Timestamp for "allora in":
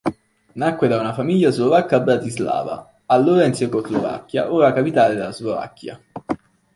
3.05-3.53